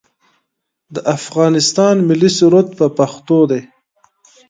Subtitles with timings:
[0.93, 3.61] د افغانستان ملي سرود په پښتو دی